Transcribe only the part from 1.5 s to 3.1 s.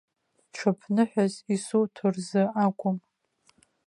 исуҭо рзы акәым.